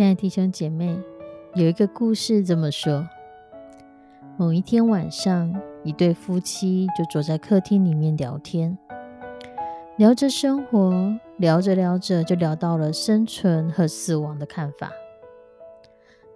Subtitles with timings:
[0.00, 0.98] 亲爱的弟兄姐妹，
[1.54, 3.06] 有一个故事这么说：
[4.38, 8.78] 某一天晚上，一对夫妻就坐在客厅里面聊天，
[9.98, 10.90] 聊着生活，
[11.36, 14.90] 聊着聊着就聊到了生存和死亡的看法。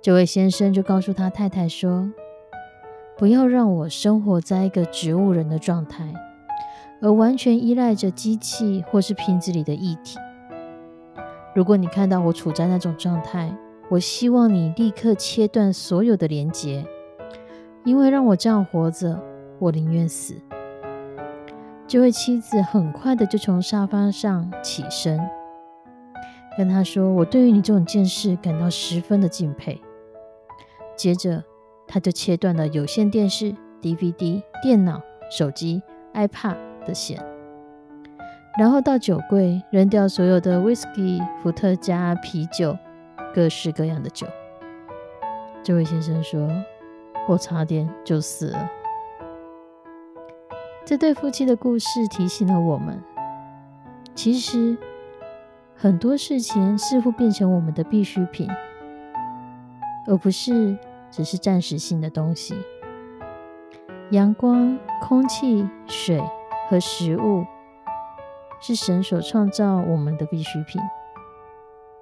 [0.03, 2.13] 这位先生就告诉他太太说
[3.17, 6.13] ：“不要让我生活在一个植物人的状态，
[7.01, 10.19] 而完全依赖着机器或是瓶子里的液体。”
[11.55, 13.57] 如果你看到我处在那种状态，
[13.89, 16.85] 我希望你立刻切断所有的连结，
[17.85, 19.23] 因为让我这样活着，
[19.61, 20.35] 我宁愿死。
[21.87, 25.21] 这位妻子很快的就从沙发上起身，
[26.59, 29.81] 跟他说：“我对于你这种见识感到十分的敬佩。”
[30.97, 31.45] 接着，
[31.87, 35.83] 他就切断了有线电视、DVD、电脑、手机、
[36.15, 37.34] iPad 的线。
[38.57, 42.77] 然后到酒柜扔掉所有的 whisky、伏特加、啤酒，
[43.35, 44.29] 各式各样的酒。
[45.63, 46.49] 这位先生说
[47.27, 48.71] ：“我差点就死了。”
[50.87, 53.03] 这对夫妻的故事提醒了我们，
[54.15, 54.77] 其实
[55.75, 58.49] 很多事情似乎变成我们的必需品，
[60.07, 60.79] 而不是
[61.11, 62.55] 只是暂时性的东西。
[64.11, 66.23] 阳光、空气、水
[66.71, 67.45] 和食物。
[68.67, 70.81] 是神所创造我们的必需品，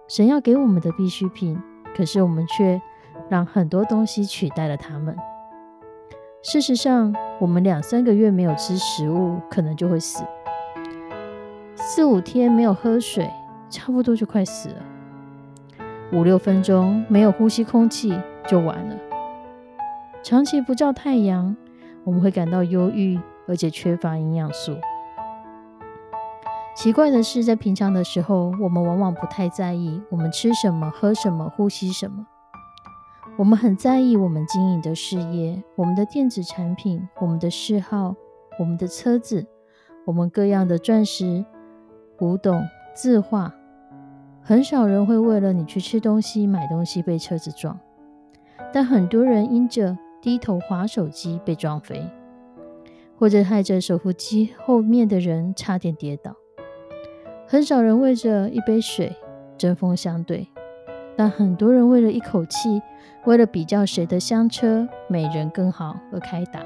[0.06, 1.60] 神要给我们的必需品，
[1.96, 2.80] 可是我们却
[3.28, 5.16] 让很多东西取代了他们。
[6.40, 10.22] 事实上，我们两三个月没有吃食物，可能就会死；
[11.74, 13.28] 四五天没有喝水，
[13.68, 14.82] 差不多就快死了；
[16.12, 18.96] 五六分钟没有呼吸空气，就完了。
[20.22, 21.56] 长期不照太阳，
[22.04, 23.18] 我们会感到忧郁，
[23.48, 24.76] 而且缺乏营养素。
[26.74, 32.26] 奇怪的是，在平常的时候，我们往往不太在意我们吃什么、喝什么、呼吸什么。
[33.36, 38.14] 我们很在意我们经营的事业、我们的电子产品、我们的嗜好、
[38.58, 39.46] 我们的车子、
[40.06, 41.44] 我们各样的钻石、
[42.16, 42.62] 古董、
[42.94, 43.54] 字画。
[44.42, 47.78] 很少人会为了你去吃东西、买东西被车子撞，
[48.72, 52.10] 但很多人因着低头划手机被撞飞，
[53.18, 56.34] 或者害着手扶机后面的人差点跌倒。
[57.46, 59.14] 很少人为着一杯水
[59.58, 60.48] 针锋相对，
[61.16, 62.80] 但很多人为了一口气，
[63.24, 66.60] 为了比较谁的香车美人更好而开打。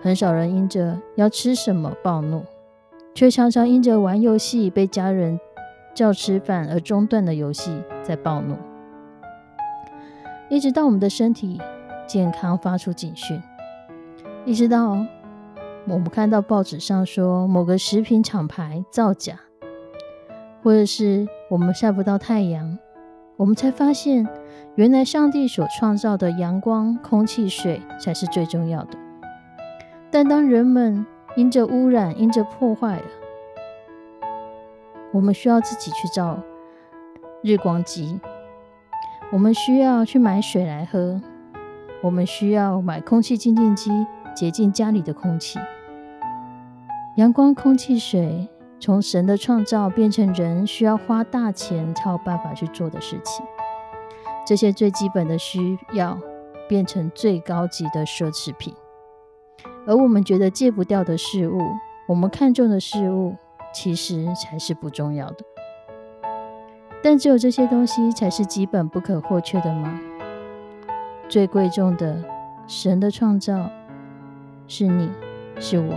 [0.00, 2.44] 很少人因着要吃什么暴怒，
[3.14, 5.40] 却常常因着玩游戏被家人
[5.94, 8.56] 叫吃饭而中断的游戏在暴怒，
[10.48, 11.60] 一直到我们的身体
[12.06, 13.42] 健康发出警讯，
[14.44, 15.04] 一直到。
[15.86, 19.38] 我们看到报纸上说某个食品厂牌造假，
[20.62, 22.78] 或者是我们晒不到太阳，
[23.36, 24.26] 我们才发现
[24.76, 28.96] 原来上帝所创造的阳光、空气、水才是最重要的。
[30.10, 31.04] 但当人们
[31.36, 33.04] 因着污染、因着破坏了，
[35.12, 36.38] 我们需要自己去造
[37.42, 38.18] 日光机，
[39.30, 41.20] 我们需要去买水来喝，
[42.02, 43.90] 我们需要买空气净净机
[44.34, 45.58] 洁净家里的空气。
[47.16, 48.48] 阳光、空气、水，
[48.80, 53.46] 从神的创造变成人需要花大钱才有办法去做的事情。
[54.46, 56.18] 这些最基本的需要
[56.68, 58.74] 变成最高级的奢侈品，
[59.86, 61.60] 而我们觉得戒不掉的事物，
[62.08, 63.36] 我们看重的事物，
[63.72, 65.36] 其实才是不重要的。
[67.02, 70.00] 但只有这些东西才是基本不可或缺的吗？
[71.28, 72.22] 最贵重的，
[72.66, 73.70] 神的创造，
[74.66, 75.10] 是你
[75.60, 75.94] 是我。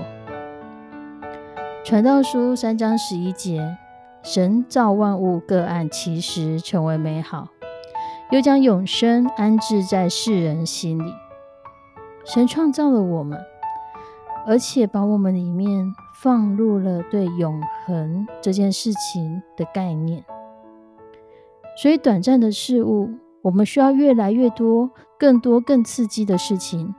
[1.83, 3.77] 传道书三章十一节，
[4.21, 7.47] 神造万物各按其时成为美好，
[8.29, 11.13] 又将永生安置在世人心里。
[12.25, 13.39] 神创造了我们，
[14.45, 20.25] 而且把我们里面放入了对永恒这件事情的概念。
[21.81, 23.11] 所以，短暂的事物，
[23.43, 26.93] 我们需要越来越多、更多、更刺激的事情，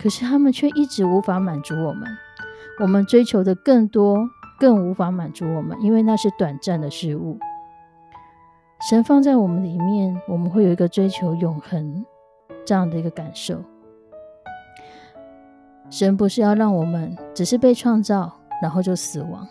[0.00, 2.08] 可是他们却一直无法满足我们。
[2.80, 4.26] 我们追求的更多，
[4.58, 7.38] 更无法满足我们，因为那是短暂的事物。
[8.88, 12.02] 神放在我们里面，我们会有一个追求永恒
[12.64, 13.62] 这样的一个感受。
[15.90, 18.32] 神不是要让我们只是被创造，
[18.62, 19.46] 然后就死亡。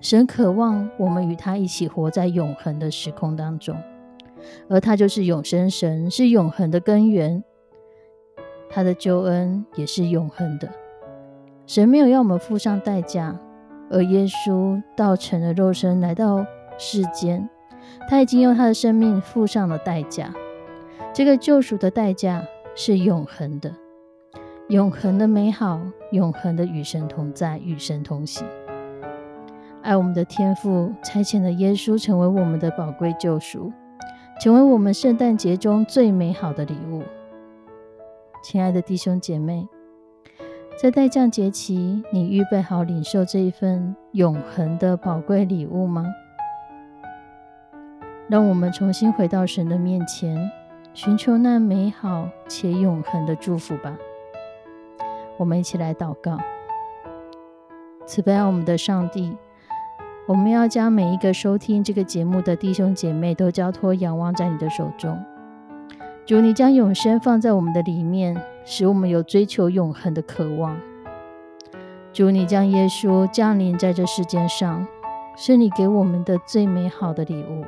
[0.00, 3.76] 神渴望我们与他一起活在永恒的时空当中，
[4.68, 7.44] 而他就是永生神，是永恒的根源。
[8.76, 10.68] 他的救恩也是永恒的。
[11.66, 13.34] 神没有要我们付上代价，
[13.90, 16.44] 而耶稣道成了肉身来到
[16.76, 17.48] 世间，
[18.06, 20.30] 他已经用他的生命付上了代价。
[21.14, 22.44] 这个救赎的代价
[22.74, 23.72] 是永恒的，
[24.68, 25.80] 永恒的美好，
[26.10, 28.46] 永恒的与神同在，与神同行。
[29.80, 33.72] 爱我们的天父差遣了耶稣成为我们的宝贵救赎，
[34.38, 37.02] 成为我们圣诞节中最美好的礼物。
[38.42, 39.68] 亲爱的弟兄姐妹。
[40.80, 46.04] 在待降节期，你预备好领受这一份永恒的宝贵礼物吗？
[48.28, 50.50] 让我们重新回到神的面前，
[50.92, 53.96] 寻求那美好且永恒的祝福吧。
[55.38, 56.36] 我们一起来祷告：
[58.04, 59.34] 慈悲我们的上帝，
[60.26, 65.18] 我们要将每一个收听这个节目的弟兄姐妹都交托仰望在你的手中。
[66.26, 70.76] 主，你将永生放在我们的里面，使我们有追求永恒的渴望。
[72.12, 74.84] 主，你将耶稣降临在这世间上，
[75.36, 77.64] 是你给我们的最美好的礼物。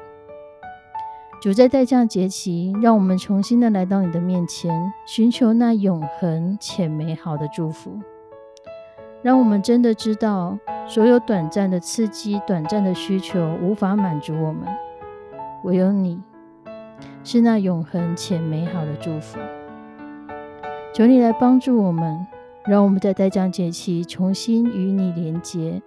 [1.41, 7.97] 主，在待降节期，让我们重新的来到你的面前，寻求那永恒且美好的祝福。
[9.23, 10.59] 让我们真的知道，
[10.89, 14.67] 所有短暂的刺激、短暂的需求无法满足我们，
[15.63, 16.21] 唯有你。
[17.31, 19.39] 是那永恒且美好的祝福。
[20.95, 22.27] 求你来帮助我们，
[22.65, 25.83] 让我们在待降节期重新与你连结，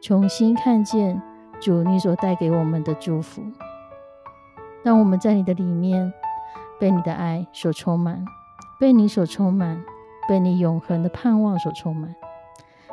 [0.00, 1.22] 重新看见
[1.60, 3.44] 主你所带给我们的祝福。
[4.82, 6.12] 让我们在你的里面
[6.80, 8.24] 被你的爱所充满，
[8.80, 9.84] 被你所充满，
[10.28, 12.12] 被你永恒的盼望所充满。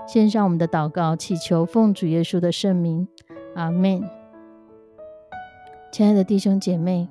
[0.08, 3.08] 献上我们的祷告，祈求奉主耶稣的圣名，
[3.56, 4.08] 阿门。
[5.92, 7.10] 亲爱的弟兄姐妹。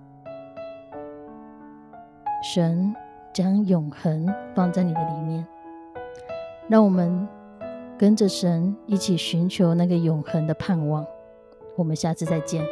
[2.42, 2.94] 神
[3.32, 5.46] 将永恒放在你的里面，
[6.68, 7.26] 让我们
[7.98, 11.04] 跟着神一起寻求那个永恒的盼望。
[11.76, 12.64] 我们下次再见，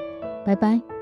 [0.44, 0.95] 拜拜。